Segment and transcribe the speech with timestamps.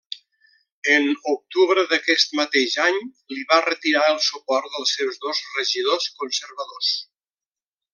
[0.93, 1.03] En
[1.33, 2.99] octubre d'aquest mateix any
[3.35, 6.95] li va retirar el suport dels seus dos regidors conservadors.